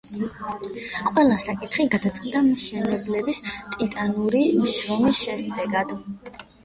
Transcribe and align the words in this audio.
ყველა 1.09 1.35
საკითხი 1.43 1.85
გადაწყდა 1.95 2.41
მშენებლების 2.47 3.43
ტიტანური 3.75 4.43
შრომის 4.79 5.21
შედეგად. 5.29 5.95